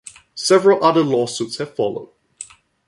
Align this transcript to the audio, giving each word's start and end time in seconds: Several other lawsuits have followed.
Several 0.33 0.83
other 0.83 1.03
lawsuits 1.03 1.57
have 1.57 1.75
followed. 1.75 2.09